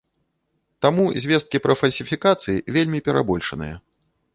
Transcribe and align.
Таму 0.85 1.03
звесткі 1.25 1.57
пра 1.67 1.77
фальсіфікацыі 1.83 2.67
вельмі 2.79 2.99
перабольшаныя. 3.11 3.75